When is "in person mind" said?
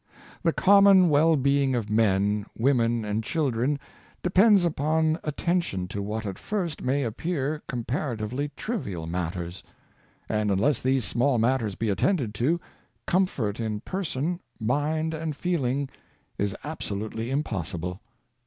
13.59-15.13